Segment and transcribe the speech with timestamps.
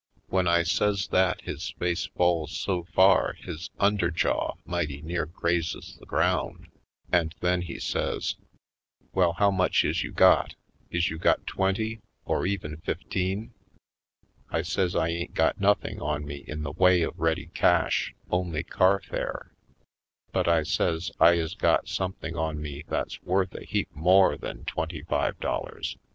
[0.29, 5.95] When I says that his face falls so far his under jaw mighty near grazes
[5.99, 6.69] the ground,
[7.11, 8.35] and then he says:
[9.13, 10.55] "Well, how much is you got?
[10.89, 13.53] Is you got twenty— or even fifteen?"
[14.49, 18.63] I says I ain't got nothing on me in the way of ready cash, only
[18.63, 19.51] carfare.
[20.31, 24.65] But I says I is got something on me that's worth a heap more than
[24.65, 25.95] twenty five dollars.